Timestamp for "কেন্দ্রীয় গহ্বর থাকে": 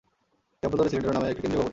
1.43-1.69